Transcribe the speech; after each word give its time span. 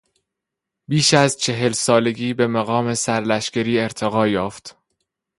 پیش 0.89 1.13
از 1.13 1.37
چهل 1.37 1.71
سالگی 1.71 2.33
به 2.33 2.47
مقام 2.47 2.93
سرلشکری 2.93 3.79
ارتقا 3.79 4.27
یافت. 4.27 4.77